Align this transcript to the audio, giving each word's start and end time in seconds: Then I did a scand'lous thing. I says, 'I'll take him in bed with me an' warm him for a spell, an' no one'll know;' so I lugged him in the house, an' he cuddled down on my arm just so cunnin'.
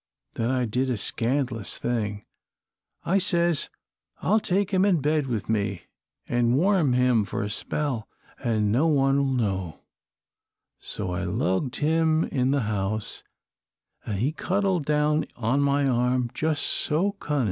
Then 0.33 0.49
I 0.49 0.65
did 0.65 0.89
a 0.89 0.97
scand'lous 0.97 1.77
thing. 1.77 2.25
I 3.05 3.19
says, 3.19 3.69
'I'll 4.23 4.39
take 4.39 4.71
him 4.71 4.83
in 4.83 4.99
bed 4.99 5.27
with 5.27 5.47
me 5.47 5.83
an' 6.27 6.55
warm 6.55 6.93
him 6.93 7.23
for 7.23 7.43
a 7.43 7.51
spell, 7.51 8.07
an' 8.43 8.71
no 8.71 8.87
one'll 8.87 9.31
know;' 9.31 9.81
so 10.79 11.11
I 11.11 11.21
lugged 11.21 11.75
him 11.75 12.23
in 12.23 12.49
the 12.49 12.61
house, 12.61 13.21
an' 14.03 14.17
he 14.17 14.31
cuddled 14.31 14.85
down 14.85 15.27
on 15.35 15.61
my 15.61 15.85
arm 15.87 16.31
just 16.33 16.63
so 16.63 17.11
cunnin'. 17.11 17.39